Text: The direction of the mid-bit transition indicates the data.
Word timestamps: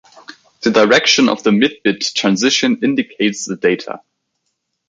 The 0.61 0.71
direction 0.71 1.29
of 1.29 1.43
the 1.43 1.51
mid-bit 1.51 2.01
transition 2.15 2.79
indicates 2.81 3.45
the 3.45 3.55
data. 3.55 4.01